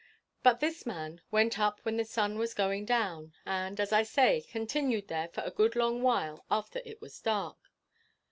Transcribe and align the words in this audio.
But 0.41 0.59
this 0.61 0.83
man 0.87 1.21
went 1.29 1.59
up 1.59 1.79
when 1.83 1.95
the 1.97 2.03
sun 2.05 2.39
was 2.39 2.55
going 2.55 2.85
down, 2.85 3.35
and, 3.45 3.79
as 3.79 3.93
I 3.93 4.01
say, 4.01 4.41
continued 4.41 5.09
there 5.09 5.27
for 5.27 5.41
a 5.41 5.51
good 5.51 5.75
long 5.75 6.01
while 6.01 6.43
after 6.49 6.81
it 6.83 6.99
was 7.01 7.19
dark. 7.19 7.59